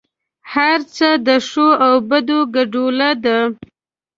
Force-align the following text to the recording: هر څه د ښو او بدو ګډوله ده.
هر 0.53 0.79
څه 0.95 1.07
د 1.27 1.29
ښو 1.47 1.67
او 1.85 1.93
بدو 2.09 2.39
ګډوله 2.55 3.09
ده. 3.23 3.37